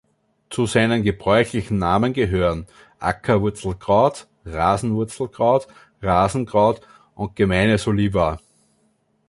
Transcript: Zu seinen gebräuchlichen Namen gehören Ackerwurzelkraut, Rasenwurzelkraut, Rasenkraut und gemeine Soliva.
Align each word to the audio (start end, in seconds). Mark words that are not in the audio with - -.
Zu 0.49 0.65
seinen 0.65 1.03
gebräuchlichen 1.03 1.77
Namen 1.77 2.13
gehören 2.13 2.65
Ackerwurzelkraut, 2.97 4.25
Rasenwurzelkraut, 4.45 5.67
Rasenkraut 6.01 6.81
und 7.13 7.35
gemeine 7.35 7.77
Soliva. 7.77 8.39